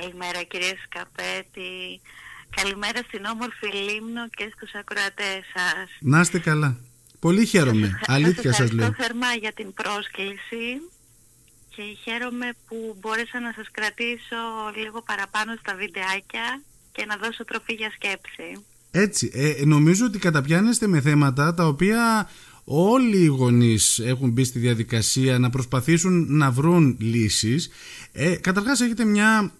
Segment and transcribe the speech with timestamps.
[0.00, 2.00] Καλημέρα κυρία Σκαπέτη.
[2.58, 5.88] Καλημέρα στην όμορφη Λίμνο και στους ακροατές σας.
[6.00, 6.70] Να είστε καλά.
[7.18, 8.00] Πολύ χαίρομαι.
[8.06, 8.86] Αλήθεια σας λέω.
[8.86, 10.64] Ευχαριστώ θερμά για την πρόσκληση
[11.74, 14.40] και χαίρομαι που μπόρεσα να σας κρατήσω
[14.82, 16.62] λίγο παραπάνω στα βιντεάκια
[16.92, 18.48] και να δώσω τροφή για σκέψη.
[18.90, 22.30] Έτσι, ε, νομίζω ότι καταπιάνεστε με θέματα τα οποία
[22.64, 27.70] όλοι οι γονείς έχουν μπει στη διαδικασία να προσπαθήσουν να βρουν λύσεις.
[28.12, 29.52] Ε, καταρχάς έχετε μια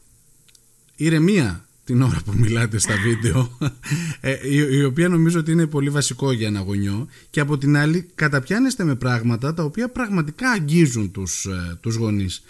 [0.98, 3.58] ηρεμία την ώρα που μιλάτε στα βίντεο
[4.20, 4.36] ε,
[4.76, 8.84] η, οποία νομίζω ότι είναι πολύ βασικό για ένα γονιό και από την άλλη καταπιάνεστε
[8.84, 12.42] με πράγματα τα οποία πραγματικά αγγίζουν τους, ε, τους γονείς.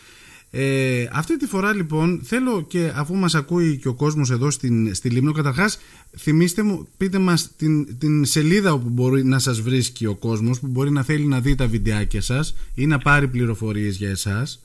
[0.51, 4.95] Ε, αυτή τη φορά λοιπόν θέλω και αφού μας ακούει και ο κόσμος εδώ στην,
[4.95, 5.79] στη Λίμνο καταρχάς
[6.19, 10.67] θυμίστε μου πείτε μας την, την σελίδα όπου μπορεί να σας βρίσκει ο κόσμος που
[10.67, 14.61] μπορεί να θέλει να δει τα βιντεάκια σας ή να πάρει πληροφορίες για εσάς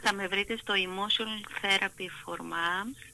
[0.00, 3.12] Θα με βρείτε στο Emotional Therapy for Moms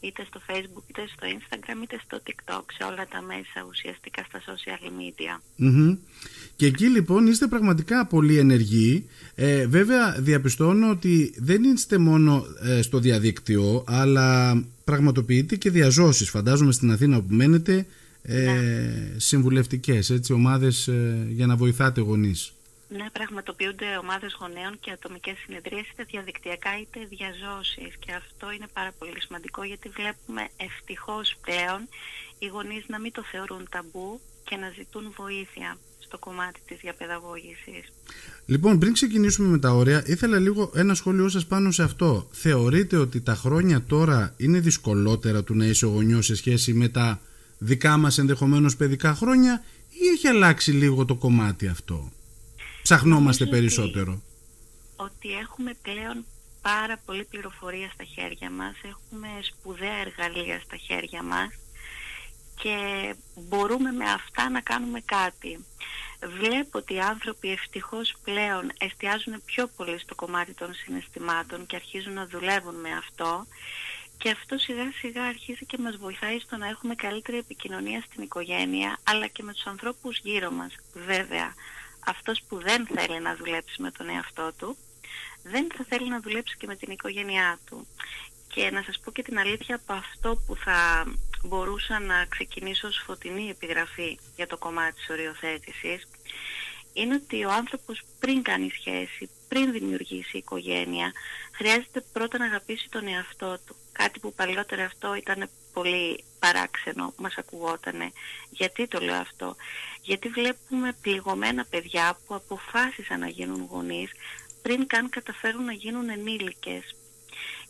[0.00, 4.40] είτε στο facebook είτε στο instagram είτε στο tiktok σε όλα τα μέσα ουσιαστικά στα
[4.40, 5.40] social media.
[6.56, 9.08] Και εκεί λοιπόν είστε πραγματικά πολύ ενεργοί.
[9.34, 16.72] Ε, βέβαια διαπιστώνω ότι δεν είστε μόνο ε, στο διαδίκτυο αλλά πραγματοποιείτε και διαζώσεις φαντάζομαι
[16.72, 17.86] στην Αθήνα που μένετε
[18.22, 18.60] ε, ναι.
[19.16, 22.55] συμβουλευτικές έτσι, ομάδες ε, για να βοηθάτε γονείς.
[22.88, 28.92] Ναι, πραγματοποιούνται ομάδες γονέων και ατομικές συνεδρίες είτε διαδικτυακά είτε διαζώσεις και αυτό είναι πάρα
[28.98, 31.80] πολύ σημαντικό γιατί βλέπουμε ευτυχώς πλέον
[32.38, 37.92] οι γονείς να μην το θεωρούν ταμπού και να ζητούν βοήθεια στο κομμάτι της διαπαιδαγώγησης.
[38.46, 42.28] Λοιπόν, πριν ξεκινήσουμε με τα όρια, ήθελα λίγο ένα σχόλιο σας πάνω σε αυτό.
[42.32, 47.20] Θεωρείτε ότι τα χρόνια τώρα είναι δυσκολότερα του να είσαι γονιός σε σχέση με τα
[47.58, 52.12] δικά μας ενδεχομένως παιδικά χρόνια ή έχει αλλάξει λίγο το κομμάτι αυτό;
[52.86, 54.22] Ψαχνόμαστε περισσότερο.
[54.96, 56.24] Ότι, έχουμε πλέον
[56.62, 61.48] πάρα πολλή πληροφορία στα χέρια μας, έχουμε σπουδαία εργαλεία στα χέρια μας
[62.62, 62.76] και
[63.34, 65.64] μπορούμε με αυτά να κάνουμε κάτι.
[66.40, 72.12] Βλέπω ότι οι άνθρωποι ευτυχώς πλέον εστιάζουν πιο πολύ στο κομμάτι των συναισθημάτων και αρχίζουν
[72.12, 73.46] να δουλεύουν με αυτό
[74.18, 78.98] και αυτό σιγά σιγά αρχίζει και μας βοηθάει στο να έχουμε καλύτερη επικοινωνία στην οικογένεια
[79.04, 80.72] αλλά και με τους ανθρώπους γύρω μας.
[80.94, 81.54] Βέβαια,
[82.06, 84.76] αυτός που δεν θέλει να δουλέψει με τον εαυτό του,
[85.42, 87.86] δεν θα θέλει να δουλέψει και με την οικογένειά του.
[88.48, 91.04] Και να σας πω και την αλήθεια από αυτό που θα
[91.44, 96.08] μπορούσα να ξεκινήσω ως φωτεινή επιγραφή για το κομμάτι της οριοθέτησης,
[96.92, 101.12] είναι ότι ο άνθρωπος πριν κάνει σχέση, πριν δημιουργήσει οικογένεια,
[101.52, 103.76] χρειάζεται πρώτα να αγαπήσει τον εαυτό του.
[103.92, 108.12] Κάτι που παλιότερα αυτό ήταν πολύ παράξενο, μας ακουγότανε.
[108.50, 109.56] Γιατί το λέω αυτό;
[110.02, 114.10] Γιατί βλέπουμε πληγωμένα παιδιά που αποφάσισαν να γίνουν γονείς
[114.62, 116.96] πριν καν καταφέρουν να γίνουν ενήλικες.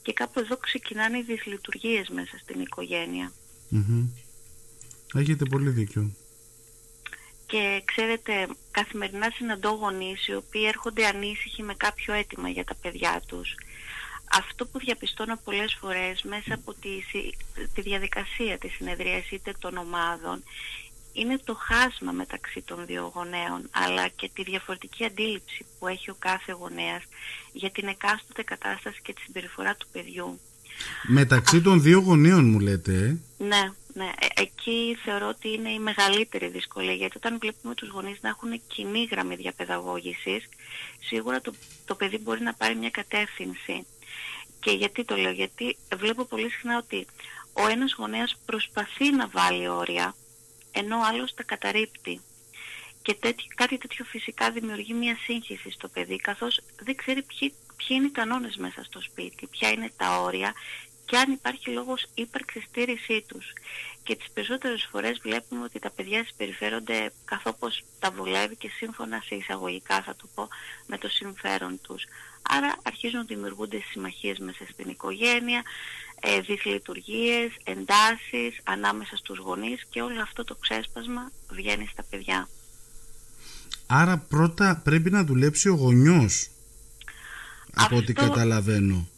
[0.03, 3.33] Και κάπου εδώ ξεκινάνε οι δυσλειτουργίες μέσα στην οικογένεια.
[5.15, 6.11] Έχετε πολύ δίκιο.
[7.47, 13.23] Και ξέρετε, καθημερινά συναντώ γονείς οι οποίοι έρχονται ανήσυχοι με κάποιο αίτημα για τα παιδιά
[13.27, 13.55] τους
[14.33, 16.91] αυτό που διαπιστώνω πολλές φορές μέσα από τη,
[17.75, 20.43] τη διαδικασία της συνεδρίας είτε των ομάδων
[21.13, 26.17] είναι το χάσμα μεταξύ των δύο γονέων αλλά και τη διαφορετική αντίληψη που έχει ο
[26.19, 27.03] κάθε γονέας
[27.53, 30.41] για την εκάστοτε κατάσταση και τη συμπεριφορά του παιδιού.
[31.07, 32.93] Μεταξύ των δύο γονέων μου λέτε.
[32.93, 34.11] Ε; Ναι, ναι.
[34.19, 38.61] Ε, εκεί θεωρώ ότι είναι η μεγαλύτερη δυσκολία γιατί όταν βλέπουμε τους γονείς να έχουν
[38.67, 40.49] κοινή γραμμή διαπαιδαγώγησης
[41.01, 41.53] σίγουρα το,
[41.85, 43.87] το παιδί μπορεί να πάρει μια κατεύθυνση
[44.67, 47.07] και γιατί το λέω, γιατί βλέπω πολύ συχνά ότι
[47.53, 50.15] ο ένας γονέας προσπαθεί να βάλει όρια,
[50.73, 52.21] ενώ ο άλλος τα καταρρύπτει.
[53.03, 57.89] Και τέτοι, κάτι τέτοιο φυσικά δημιουργεί μια σύγχυση στο παιδί, καθώς δεν ξέρει ποιοι, ποιοι
[57.89, 60.55] είναι οι κανόνες μέσα στο σπίτι, ποια είναι τα όρια
[61.05, 63.53] και αν υπάρχει λόγος ύπαρξης στήρησή τους.
[64.03, 69.35] Και τις περισσότερες φορές βλέπουμε ότι τα παιδιά συμπεριφέρονται καθώς τα βολεύει και σύμφωνα σε
[69.35, 70.49] εισαγωγικά θα το πω
[70.87, 72.05] με το συμφέρον τους.
[72.49, 75.63] Άρα αρχίζουν να δημιουργούνται συμμαχίες μέσα στην οικογένεια,
[76.21, 82.49] ε, δυσλειτουργίες, εντάσεις ανάμεσα στους γονείς και όλο αυτό το ξέσπασμα βγαίνει στα παιδιά.
[83.87, 86.51] Άρα πρώτα πρέπει να δουλέψει ο γονιός,
[87.75, 89.09] από ό,τι καταλαβαίνω.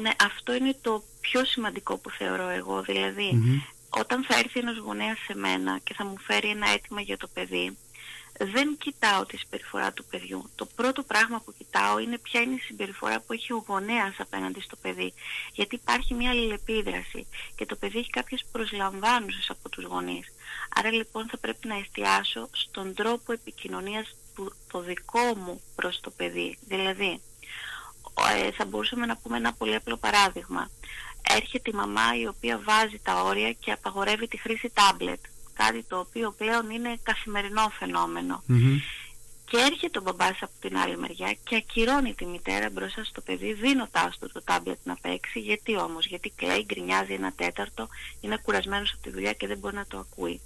[0.00, 2.82] Ναι, αυτό είναι το πιο σημαντικό που θεωρώ εγώ.
[2.82, 7.16] δηλαδη όταν θα έρθει ένας γονέας σε μένα και θα μου φέρει ένα αίτημα για
[7.16, 7.76] το παιδί,
[8.38, 10.50] δεν κοιτάω τη συμπεριφορά του παιδιού.
[10.54, 14.60] Το πρώτο πράγμα που κοιτάω είναι ποια είναι η συμπεριφορά που έχει ο γονέας απέναντι
[14.60, 15.12] στο παιδί.
[15.52, 17.26] Γιατί υπάρχει μια αλληλεπίδραση
[17.56, 20.26] και το παιδί έχει κάποιες προσλαμβάνουσες από τους γονείς.
[20.74, 26.10] Άρα λοιπόν θα πρέπει να εστιάσω στον τρόπο επικοινωνίας του το δικό μου προς το
[26.10, 26.58] παιδί.
[26.66, 27.22] Δηλαδή,
[28.46, 30.70] ε, θα μπορούσαμε να πούμε ένα πολύ απλό παράδειγμα.
[31.30, 35.20] έρχεται η μαμά η οποία βάζει τα όρια και απαγορεύει τη χρήση τάμπλετ.
[35.62, 37.72] Κάτι το οποίο πλέον είναι καθημερινό
[39.44, 43.52] Και έρχεται ο μπαμπάς από την άλλη μεριά και ακυρώνει τη μητέρα μπροστά στο παιδί
[43.52, 45.40] δίνοντάς του το τάμπλετ να παίξει.
[45.40, 47.88] Γιατί όμως, γιατί κλαίει, γκρινιάζει ένα τέταρτο,
[48.20, 50.40] είναι κουρασμένος από τη δουλειά και δεν μπορεί να το ακούει.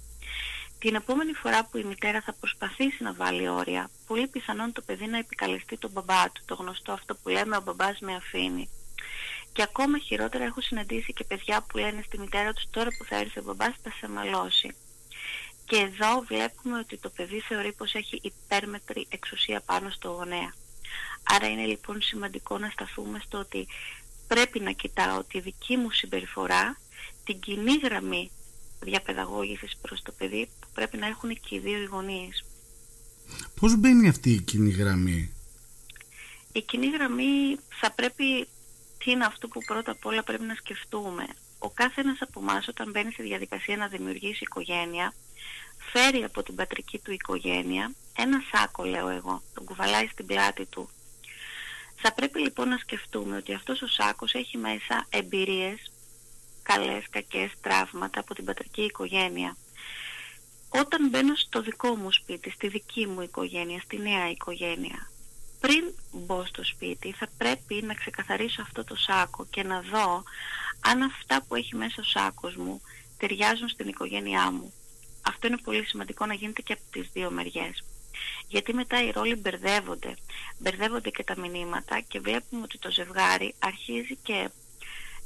[0.79, 5.05] Την επόμενη φορά που η μητέρα θα προσπαθήσει να βάλει όρια, πολύ πιθανόν το παιδί
[5.05, 8.69] να επικαλεστεί τον μπαμπά του, το γνωστό αυτό που λέμε ο μπαμπάς με αφήνει.
[9.53, 13.15] Και ακόμα χειρότερα έχω συναντήσει και παιδιά που λένε στη μητέρα τους τώρα που θα
[13.15, 14.75] έρθει ο μπαμπάς θα σε μαλώσει.
[15.65, 20.53] Και εδώ βλέπουμε ότι το παιδί θεωρεί πως έχει υπέρμετρη εξουσία πάνω στο γονέα.
[21.23, 23.67] Άρα είναι λοιπόν σημαντικό να σταθούμε στο ότι
[24.27, 26.77] πρέπει να κοιτάω τη δική μου συμπεριφορά,
[27.23, 28.31] την κοινή γραμμή
[28.79, 32.43] διαπαιδαγώγησης προς το παιδί που πρέπει να έχουν και οι δύο οι γονείς.
[33.59, 35.33] Πώς μπαίνει αυτή η κοινή γραμμή;
[36.51, 38.47] Η κοινή γραμμή θα πρέπει,
[38.97, 41.25] τι είναι αυτό που πρώτα απ' όλα πρέπει να σκεφτούμε.
[41.59, 45.13] Ο κάθε ένας από εμάς όταν μπαίνει στη διαδικασία να δημιουργήσει οικογένεια,
[45.91, 50.89] φέρει από την πατρική του οικογένεια ένα σάκο λέω εγώ, τον κουβαλάει στην πλάτη του.
[51.95, 55.91] Θα πρέπει λοιπόν να σκεφτούμε ότι αυτός ο σάκος έχει μέσα εμπειρίες
[56.63, 59.57] καλές, κακές τραύματα από την πατρική οικογένεια.
[60.69, 65.11] Όταν μπαίνω στο δικό μου σπίτι, στη δική μου οικογένεια, στη νέα οικογένεια,
[65.59, 70.23] πριν μπω στο σπίτι θα πρέπει να ξεκαθαρίσω αυτό το σάκο και να δω
[70.79, 72.81] αν αυτά που έχει μέσα ο σάκος μου
[73.17, 74.73] ταιριάζουν στην οικογένειά μου.
[75.27, 77.83] Αυτό είναι πολύ σημαντικό να γίνεται και από τις δύο μεριές.
[78.47, 80.15] Γιατί μετά οι ρόλοι μπερδεύονται.
[80.57, 84.49] Μπερδεύονται και τα μηνύματα και βλέπουμε ότι το ζευγάρι αρχίζει και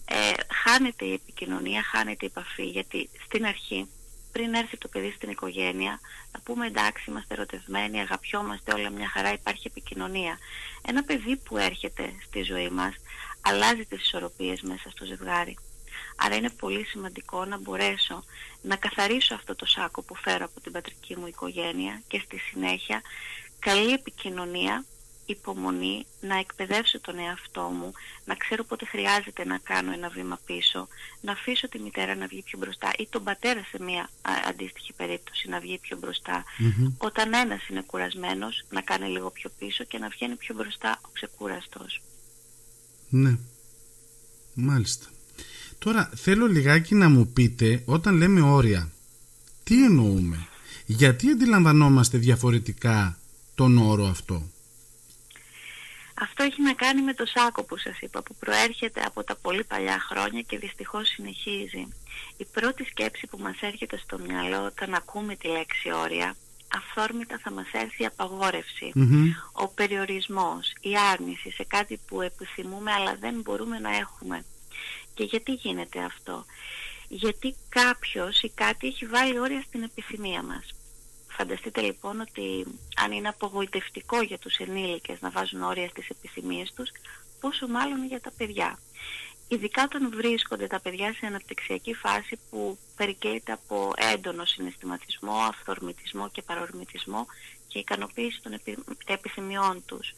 [0.06, 0.32] ε,
[0.64, 3.90] χάνεται η επικοινωνία, χάνεται η επαφή γιατί στην αρχή
[4.32, 6.00] πριν έρθει το παιδί στην οικογένεια
[6.32, 10.38] να πούμε εντάξει είμαστε ερωτευμένοι, αγαπιόμαστε όλα μια χαρά υπάρχει επικοινωνία.
[10.88, 12.94] Ένα παιδί που έρχεται στη ζωή μας
[13.42, 15.58] αλλάζει τις ισορροπίες μέσα στο ζευγάρι.
[16.16, 18.24] Άρα είναι πολύ σημαντικό να μπορέσω
[18.62, 23.02] να καθαρίσω αυτό το σάκο που φέρω από την πατρική μου οικογένεια και στη συνέχεια
[23.60, 24.86] καλή επικοινωνία
[25.28, 27.92] υπομονή, να εκπαιδεύσω τον εαυτό μου,
[28.26, 30.88] να ξέρω πότε χρειάζεται να κάνω ένα βήμα πίσω,
[31.22, 34.10] να αφήσω τη μητέρα να βγει πιο μπροστά ή τον πατέρα σε μια
[34.48, 36.44] αντίστοιχη περίπτωση να βγει πιο μπροστα
[36.98, 41.10] Όταν ένας είναι κουρασμένος να κάνει λίγο πιο πίσω και να βγαίνει πιο μπροστά ο
[41.14, 42.02] ξεκούραστος.
[43.10, 43.38] Ναι,
[44.54, 45.08] μάλιστα.
[45.80, 48.92] Τώρα θέλω λιγάκι να μου πείτε όταν λέμε όρια,
[49.64, 50.48] τι εννοούμε,
[50.86, 53.18] γιατί αντιλαμβανόμαστε διαφορετικά
[53.56, 54.50] τον όρο αυτό;
[56.22, 59.64] Αυτό έχει να κάνει με το σάκο που σας είπα που προέρχεται από τα πολύ
[59.64, 61.88] παλιά χρόνια και δυστυχώς συνεχίζει.
[62.38, 66.36] Η πρώτη σκέψη που μας έρχεται στο μυαλό όταν ακούμε τη λέξη όρια
[66.76, 68.92] αυθόρμητα θα μας έρθει η απαγορευση
[69.52, 74.46] ο περιορισμός, η άρνηση σε κάτι που επιθυμούμε αλλά δεν μπορούμε να έχουμε.
[75.18, 76.46] Και γιατί γίνεται αυτό;
[77.08, 80.66] Γιατί κάποιος ή κάτι έχει βάλει όρια στην επιθυμία μας.
[81.28, 82.66] Φανταστείτε λοιπόν ότι
[82.96, 86.90] αν είναι απογοητευτικό για τους ενήλικες να βάζουν όρια στις επιθυμίες τους,
[87.40, 88.80] πόσο μάλλον για τα παιδιά.
[89.48, 96.42] Ειδικά όταν βρίσκονται τα παιδιά σε αναπτυξιακή φάση που περικλείται από έντονο συναισθηματισμό, αυθορμητισμό και
[96.42, 97.26] παρορμητισμό
[97.68, 98.60] και ικανοποίηση των
[99.06, 100.14] επιθυμιών τους.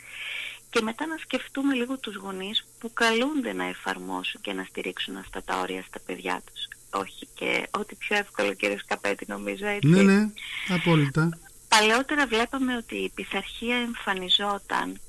[0.69, 5.43] Και μετά να σκεφτούμε λίγο τους γονείς που καλούνται να εφαρμόσουν και να στηρίξουν αυτά
[5.43, 9.87] τα όρια στα παιδιά τους όχι και ό,τι πιο εύκολο κύριε Σκαπέτη νομίζω έτσι.
[9.87, 10.29] Ναι, ναι,
[10.69, 11.29] απόλυτα.
[11.67, 14.99] Παλαιότερα βλέπαμε ότι η πειθαρχία εμφανιζόταν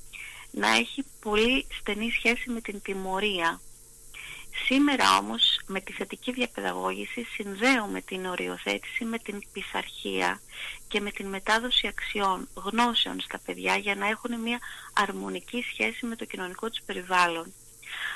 [0.51, 3.59] να έχει πολύ στενή σχέση με την τιμωρία.
[4.55, 10.41] Σήμερα όμως με τη θετική διαπαιδαγώγηση συνδέουμε την οριοθέτηση με την πειθαρχία
[10.87, 14.59] και με την μετάδοση αξιών, γνώσεων στα παιδιά για να έχουν μια
[14.93, 17.53] αρμονική σχέση με το κοινωνικό τους περιβάλλον.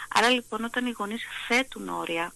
[0.10, 2.34] Άρα λοιπόν όταν οι γονείς θέτουν όρια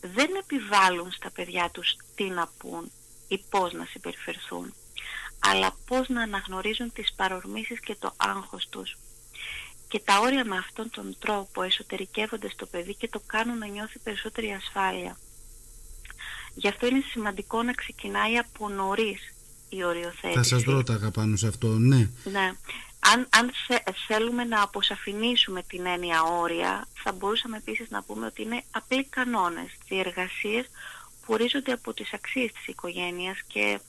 [0.00, 2.90] δεν επιβάλλουν στα παιδιά τους τι να πούν
[3.28, 4.74] ή πώς να συμπεριφερθούν,
[5.38, 8.96] αλλά πώς να αναγνωρίζουν τις παρορμήσεις και το άγχος τους.
[9.88, 13.98] Και τα όρια με αυτόν τον τρόπο εσωτερικεύονται στο παιδί και το κάνουν να νιώθει
[13.98, 15.18] περισσότερη ασφάλεια.
[16.54, 19.34] Γι' αυτό είναι σημαντικό να ξεκινάει από νωρίς
[19.68, 20.34] η οριοθέτηση.
[20.34, 22.10] Θα σας ρώταγα πάνω σε αυτό, ναι.
[22.24, 22.52] Ναι
[23.00, 23.50] αν, αν
[24.06, 29.78] θέλουμε να αποσαφηνίσουμε την έννοια όρια, θα μπορούσαμε επίσης να πούμε ότι είναι απλοί κανόνες,
[29.88, 30.66] διεργασίες
[31.20, 33.80] που ορίζονται από τις αξίες της οικογένειας και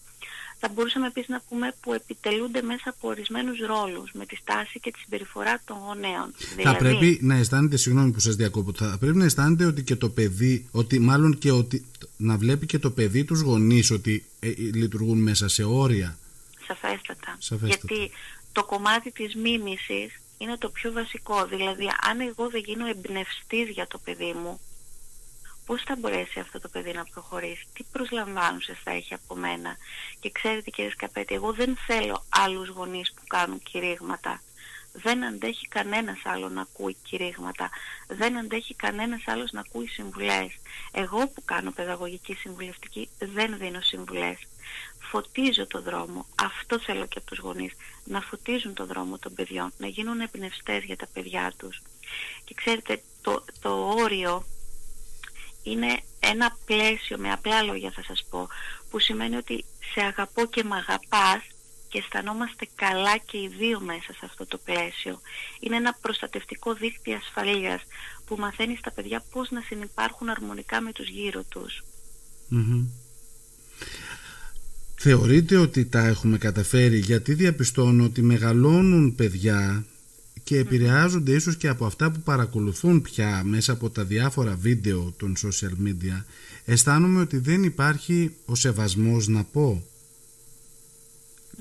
[0.60, 4.92] θα μπορούσαμε επίσης να πούμε που επιτελούνται μέσα από ορισμένους ρόλους με τη στάση και
[4.92, 6.34] τη συμπεριφορά των γονέων.
[6.38, 9.96] Θα δηλαδή- πρέπει να αισθάνεται, συγγνώμη που σας διακόπτω, θα πρέπει να αισθάνεται ότι και
[9.96, 11.86] το παιδί, ότι μάλλον και ότι
[12.18, 16.18] να βλέπει και το παιδί τους γονείς ότι ε, ε, λειτουργούν μέσα σε όρια.
[16.68, 17.36] Σαφέστατα.
[17.40, 17.68] Σαφέστατα.
[17.96, 18.12] Γιατί
[18.52, 21.46] το κομμάτι της μίμησης είναι το πιο βασικό.
[21.46, 24.60] Δηλαδή, αν εγώ δεν γίνω εμπνευστής για το παιδί μου,
[25.70, 29.78] πώς θα μπορέσει αυτό το παιδί να προχωρήσει, τι προσλαμβάνουσες θα έχει από μένα.
[30.20, 34.42] Και ξέρετε κύριε Σκαπέτη, εγώ δεν θέλω άλλους γονείς που κάνουν κηρύγματα.
[34.94, 37.70] Δεν αντέχει κανένας άλλο να ακούει κηρύγματα.
[38.08, 40.58] Δεν αντέχει κανένας άλλος να ακούει συμβουλές.
[40.92, 44.38] Εγώ που κάνω παιδαγωγική συμβουλευτική δεν δίνω συμβουλές.
[45.00, 46.26] Φωτίζω το δρόμο.
[46.44, 47.74] Αυτό θέλω και από τους γονείς.
[48.04, 49.74] Να φωτίζουν το δρόμο των παιδιών.
[49.78, 51.82] Να γίνουν εμπνευστές για τα παιδιά τους.
[52.44, 54.46] Και ξέρετε, το, το όριο
[55.72, 58.48] είναι ένα πλαίσιο, με απλά λόγια θα σας πω,
[58.90, 61.42] που σημαίνει ότι σε αγαπώ και με αγαπάς
[61.88, 65.20] και αισθανόμαστε καλά και οι δύο μέσα σε αυτό το πλαίσιο.
[65.60, 67.82] Είναι ένα προστατευτικό δίκτυο ασφαλείας
[68.26, 71.84] που μαθαίνει στα παιδιά πώς να συνεπάρχουν αρμονικά με τους γύρω τους.
[74.96, 79.86] Θεωρείτε ότι τα έχουμε καταφέρει; Γιατί διαπιστώνω ότι μεγαλώνουν παιδιά
[80.44, 85.36] και επηρεάζονται ίσως και από αυτά που παρακολουθούν πια μέσα από τα διάφορα βίντεο των
[85.38, 86.24] social media
[86.66, 89.84] αισθάνομαι ότι δεν υπάρχει ο σεβασμός να πω.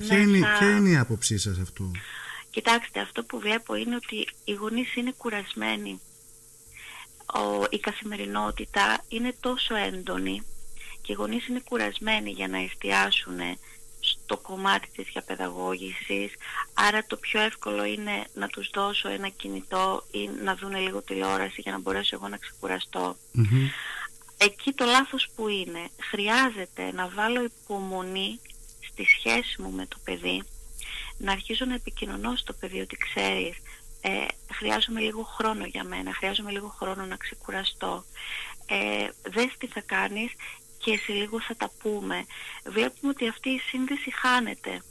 [0.00, 1.90] Ποια, είναι, ποια είναι η άποψή σας αυτό;
[2.50, 6.00] Κοιτάξτε αυτό που βλέπω είναι ότι οι γονείς είναι κουρασμένοι.
[7.34, 10.42] Ο, η καθημερινότητα είναι τόσο έντονη
[11.00, 13.38] και οι γονείς είναι κουρασμένοι για να εστιάσουν
[14.28, 16.32] στο κομμάτι της διαπαιδαγώγησης
[16.74, 21.60] άρα το πιο εύκολο είναι να τους δώσω ένα κινητό ή να δουν λίγο τηλεόραση
[21.60, 23.16] για να μπορέσω εγώ να ξεκουραστω
[24.40, 28.40] Εκεί το λάθος που είναι χρειάζεται να βάλω υπομονή
[28.90, 30.42] στη σχέση μου με το παιδί
[31.18, 33.56] να αρχίζω να επικοινωνώ στο παιδί ότι ξέρεις
[34.00, 34.10] ε,
[34.52, 38.04] χρειάζομαι λίγο χρόνο για μένα, χρειάζομαι λίγο χρόνο να ξεκουραστώ.
[38.66, 40.32] Ε, δες τι θα κάνεις
[40.78, 42.26] και σε λίγο θα τα πούμε.
[42.64, 44.82] Βλέπουμε ότι αυτή η σύνδεση χάνεται.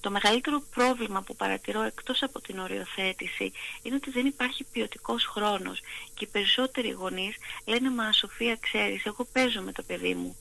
[0.00, 3.52] Το μεγαλύτερο πρόβλημα που παρατηρώ εκτός από την οριοθέτηση
[3.82, 5.80] είναι ότι δεν υπάρχει ποιοτικός χρόνος
[6.14, 10.36] και οι περισσότεροι γονείς λένε «Μα Σοφία ξέρεις, εγώ παίζω με το παιδί μου».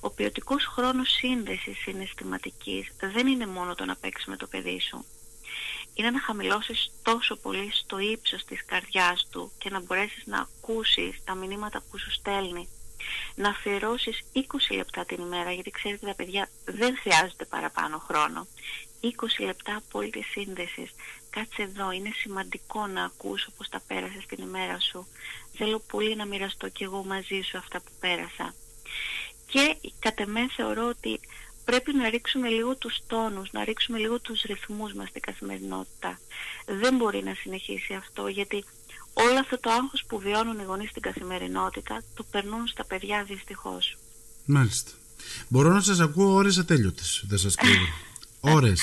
[0.00, 5.04] Ο ποιοτικός χρόνος σύνδεσης συναισθηματικής δεν είναι μόνο το να παίξεις με το παιδί σου.
[5.94, 11.24] Είναι να χαμηλώσεις τόσο πολύ στο ύψος της καρδιάς του και να μπορέσεις να ακούσεις
[11.24, 12.68] τα μηνύματα που σου στέλνει
[13.34, 14.40] να αφιερώσεις 20
[14.76, 18.46] λεπτά την ημέρα, γιατί ξέρετε τα παιδιά δεν χρειάζεται παραπάνω χρόνο.
[19.00, 20.90] 20 λεπτά απόλυτη σύνδεσης.
[21.30, 25.06] Κάτσε εδώ, είναι σημαντικό να ακούς όπως τα πέρασες την ημέρα σου.
[25.56, 28.54] Θέλω πολύ να μοιραστώ κι εγώ μαζί σου αυτά που πέρασα.
[29.46, 31.20] Και κατ' εμέ θεωρώ ότι
[31.64, 36.18] πρέπει να ρίξουμε λίγο τους τόνους, να ρίξουμε λίγο τους ρυθμούς μας στην καθημερινότητα.
[36.66, 38.64] Δεν μπορεί να συνεχίσει αυτό γιατί
[39.14, 43.96] όλο αυτό το άγχος που βιώνουν οι γονείς στην καθημερινότητα το περνούν στα παιδιά δυστυχώς.
[44.44, 44.90] Μάλιστα.
[45.48, 47.86] Μπορώ να σας ακούω ώρες ατέλειωτες, δεν σας κρύβω.
[48.56, 48.80] ώρες.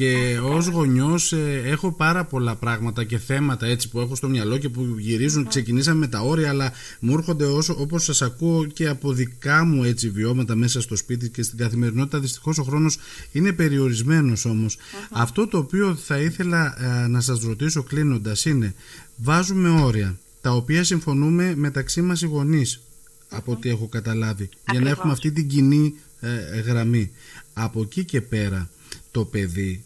[0.00, 4.58] Και ως γονιός ε, έχω πάρα πολλά πράγματα και θέματα έτσι που έχω στο μυαλό
[4.58, 5.46] και που γυρίζουν.
[5.48, 9.84] Ξεκινήσαμε με τα όρια, αλλά μου έρχονται όσο, όπως σας ακούω και από δικά μου
[9.84, 12.18] έτσι βιώματα μέσα στο σπίτι και στην καθημερινότητα.
[12.18, 12.98] Δυστυχώς ο χρόνος
[13.32, 14.76] είναι περιορισμένος όμως.
[15.10, 18.74] Αυτό το οποίο θα ήθελα ε, να σας ρωτήσω κλείνοντας είναι
[19.16, 22.80] βάζουμε όρια τα οποία συμφωνούμε μεταξύ μας οι γονείς
[23.28, 27.10] από ό,τι έχω καταλάβει για να έχουμε αυτή την κοινή ε, γραμμή.
[27.54, 28.68] Από εκεί και πέρα
[29.10, 29.84] το παιδί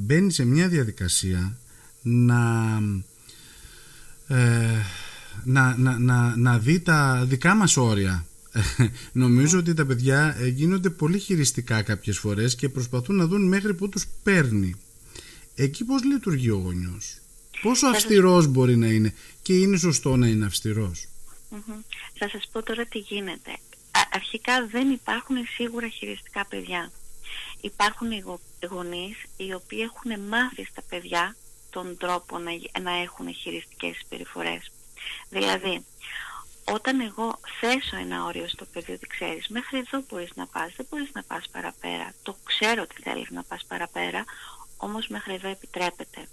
[0.00, 1.58] μπαίνει σε μια διαδικασία
[2.02, 2.42] να,
[4.28, 4.84] ε,
[5.44, 8.26] να, να, να, να δει τα δικά μας όρια.
[9.12, 13.74] Νομίζω ότι τα παιδιά ε, γίνονται πολύ χειριστικά κάποιες φορές και προσπαθούν να δουν μέχρι
[13.74, 14.74] που τους παίρνει.
[15.54, 17.18] Εκεί πως λειτουργεί ο γονιός;
[17.62, 21.06] Πόσο αυστηρός μπορεί να είναι και είναι σωστό να είναι αυστηρός;
[22.18, 23.50] Θα σας πω τώρα τι γίνεται.
[24.12, 26.90] Αρχικά δεν υπάρχουν σίγουρα χειριστικά παιδιά
[27.60, 28.24] υπάρχουν οι
[28.70, 31.36] γονείς οι οποίοι έχουν μάθει στα παιδιά
[31.70, 34.70] τον τρόπο να, να έχουν χειριστικές περιφορές.
[35.28, 35.84] Δηλαδή,
[36.64, 40.86] όταν εγώ θέσω ένα όριο στο παιδί ότι ξέρεις μέχρι εδώ μπορείς να πας, δεν
[40.90, 42.12] μπορείς να πας παραπέρα.
[42.22, 44.24] Το ξέρω ότι θέλεις να πας παραπέρα,
[44.76, 46.28] όμως μέχρι εδώ επιτρέπεται.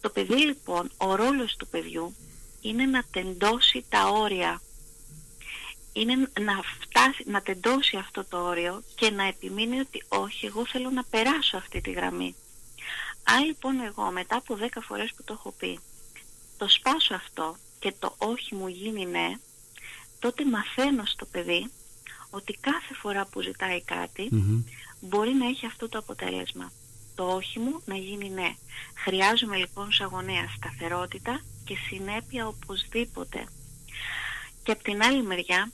[0.00, 2.14] Το παιδί λοιπόν, ο ρόλος του παιδιού
[2.60, 4.60] είναι να τεντώσει τα όρια
[5.92, 10.90] είναι να φτάσει, να τεντώσει αυτό το όριο και να επιμείνει ότι όχι, εγώ θέλω
[10.90, 12.34] να περάσω αυτή τη γραμμή.
[13.24, 15.80] Αν λοιπόν εγώ μετά από 10 φορές που το έχω πει,
[16.58, 19.32] το σπάσω αυτό και το όχι μου γίνει ναι,
[20.18, 21.70] τότε μαθαίνω στο παιδί
[22.30, 23.82] ότι κάθε φορά που ζητάει
[25.00, 26.72] μπορεί να έχει αυτό το αποτέλεσμα.
[27.14, 28.54] Το όχι μου να γίνει ναι.
[29.04, 33.44] Χρειάζομαι λοιπόν σε αγωνία σταθερότητα και συνέπεια οπωσδήποτε.
[34.62, 35.72] Και από την άλλη μεριά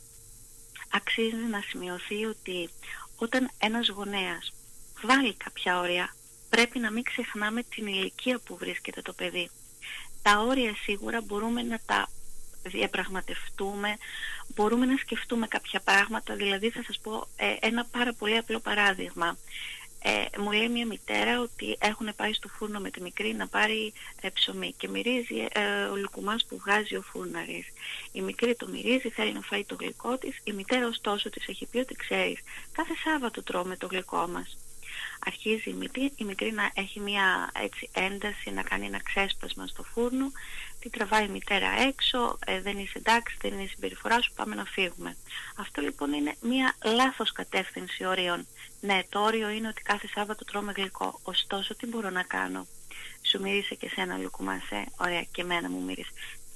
[0.93, 2.71] αξίζει να σημειωθεί ότι
[3.17, 4.53] όταν ένας γονέας
[5.03, 6.15] βάλει κάποια όρια
[6.49, 9.51] πρέπει να μην ξεχνάμε την ηλικία που βρίσκεται το παιδί.
[10.23, 12.09] Τα όρια σίγουρα μπορούμε να τα
[12.63, 13.97] διαπραγματευτούμε,
[14.55, 19.37] μπορούμε να σκεφτούμε κάποια πράγματα, δηλαδή θα σας πω ε, ένα πάρα πολύ απλό παράδειγμα.
[20.03, 23.93] Ε, μου λέει μια μητέρα ότι έχουν πάει στο φούρνο με τη μικρή να πάρει
[24.21, 27.67] ε, ψωμί και μυρίζει ε, ο λουκουμάς που βγάζει ο φούρναρης.
[28.13, 30.41] Η μικρή το μυρίζει, θέλει να φάει το γλυκό της.
[30.45, 32.39] Η μητέρα ωστόσο της έχει πει ότι ξέρεις,
[32.73, 34.57] κάθε Σάββατο τρώμε το γλυκό μας
[35.27, 39.83] αρχίζει η μικρή, η μικρή να έχει μια έτσι, ένταση, να κάνει ένα ξέσπασμα στο
[39.83, 40.33] φούρνο,
[40.81, 44.55] τη τραβάει η μητέρα έξω, ε, δεν είσαι εντάξει, δεν είναι η συμπεριφορά σου, πάμε
[44.55, 45.17] να φύγουμε.
[45.57, 48.47] Αυτό λοιπόν είναι μια λάθος κατεύθυνση όριων.
[48.81, 52.67] Ναι, το όριο είναι ότι κάθε Σάββατο τρώμε γλυκό, ωστόσο τι μπορώ να κάνω;
[53.23, 56.11] Σου μύρισε και σε ένα λουκουμασέ, ωραία και εμένα μου μύρισε.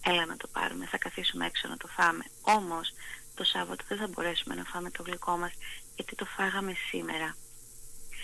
[0.05, 2.25] Έλα να το πάρουμε, θα καθίσουμε έξω να το φάμε.
[2.43, 2.93] Όμως
[3.35, 5.53] το Σάββατο δεν θα μπορέσουμε να φάμε το γλυκό μας
[5.95, 7.37] γιατί το φάγαμε σήμερα.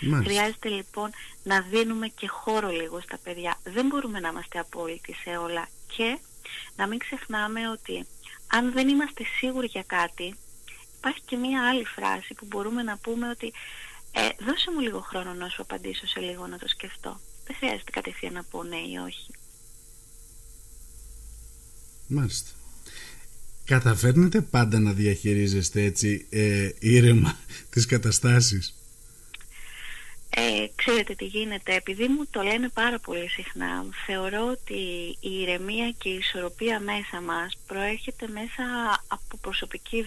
[0.01, 0.23] Μάλιστα.
[0.23, 1.09] Χρειάζεται λοιπόν
[1.43, 3.59] να δίνουμε και χώρο λίγο στα παιδιά.
[3.63, 5.67] Δεν μπορούμε να είμαστε απόλυτοι σε όλα.
[5.95, 6.19] Και
[6.75, 8.07] να μην ξεχνάμε ότι
[8.47, 10.35] αν δεν είμαστε σίγουροι για κάτι,
[10.97, 13.53] υπάρχει και μία άλλη φράση που μπορούμε να πούμε ότι
[14.11, 17.19] ε, δώσε μου λίγο χρόνο να σου απαντήσω σε λίγο να το σκεφτώ.
[17.45, 19.31] Δεν χρειάζεται κατευθείαν να πω ναι ή όχι.
[22.07, 22.51] Μάλιστα.
[23.65, 27.37] Καταφέρνετε πάντα να διαχειρίζεστε έτσι ε, ήρεμα
[27.69, 28.73] τις καταστάσεις;
[30.29, 34.73] Ε, ξέρετε τι γίνεται, επειδή μου το λένε πάρα πολύ συχνά, θεωρώ ότι
[35.19, 38.63] η ηρεμία και η ισορροπία μέσα μας προέρχεται μέσα
[39.07, 40.05] από προσωπική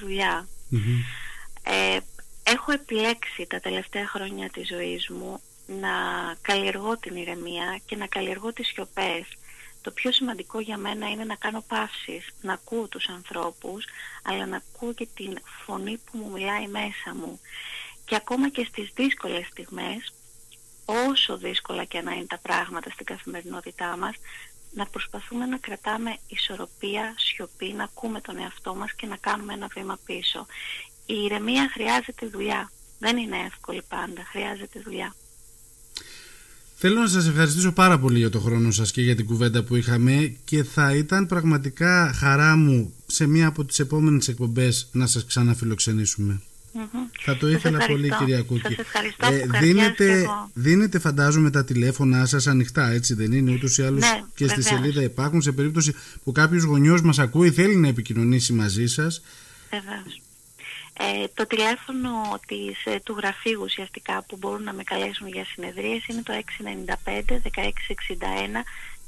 [1.62, 1.98] Ε,
[2.42, 5.90] έχω επιλέξει τα τελευταία χρόνια της ζωής μου να
[6.42, 9.26] καλλιεργώ την ηρεμία και να καλλιεργώ τις σιωπές.
[9.80, 13.84] Το πιο σημαντικό για μένα είναι να κάνω παύσεις, να ακούω τους ανθρώπους,
[14.22, 17.40] αλλά να ακούω και την φωνή που μου μιλάει μέσα μου.
[18.04, 20.12] Και ακόμα και στις δύσκολες στιγμές
[20.84, 24.14] όσο δύσκολα και να είναι τα πράγματα στην καθημερινότητά μας,
[24.74, 29.66] να προσπαθούμε να κρατάμε ισορροπία, σιωπή, να ακούμε τον εαυτό μας και να κάνουμε ένα
[29.66, 30.46] βήμα πίσω.
[31.06, 32.70] Η ηρεμία χρειάζεται δουλειά.
[32.98, 35.14] Δεν είναι εύκολη πάντα, χρειάζεται δουλειά.
[36.84, 39.76] Θέλω να σας ευχαριστήσω πάρα πολύ για το χρόνο σας και για την κουβέντα που
[39.76, 45.24] είχαμε και θα ήταν πραγματικά χαρά μου σε μία από τις επόμενες εκπομπές να σας
[45.24, 46.40] ξαναφιλοξενήσουμε.
[47.20, 48.76] Θα το ήθελα πολύ κυρία Κούκη.
[49.18, 54.22] ε, δίνετε, δίνετε φαντάζομαι τα τηλέφωνά σας ανοιχτά έτσι δεν είναι ούτως ή άλλως ναι,
[54.34, 58.86] και στη σελίδα υπάρχουν σε περίπτωση που κάποιος γονιός μας ακούει θέλει να επικοινωνήσει μαζί
[58.86, 59.22] σας.
[59.70, 60.20] Βεβαίως.
[60.98, 66.06] Ε, το τηλέφωνο της, ε, του γραφείου ουσιαστικά που μπορούν να με καλέσουν για συνεδρίες
[66.06, 68.64] είναι το 695 1661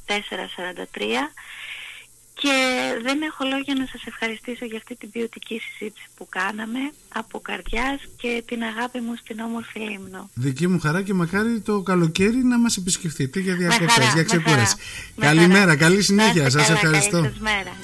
[0.07, 1.33] 443
[2.35, 2.57] και
[3.03, 8.01] δεν έχω λόγια να σας ευχαριστήσω για αυτή την ποιοτική συζήτηση που κάναμε από καρδιάς
[8.17, 10.31] και την αγάπη μου στην όμορφη Λίμνο.
[10.35, 14.77] Δική μου χαρά και μακάρι το καλοκαίρι να μας επισκεφτείτε για διακοπές, για ξεκούραση.
[15.19, 17.21] Καλημέρα, καλή συνέχεια, σας ευχαριστώ.
[17.21, 17.77] Καλή σας μέρα.